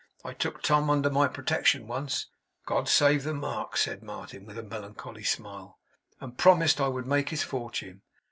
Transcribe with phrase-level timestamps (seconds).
[0.25, 2.25] I took Tom under my protection once,
[2.65, 5.77] God save the mark!' said Martin, with a melancholy smile;
[6.19, 8.01] 'and promised I would make his fortune.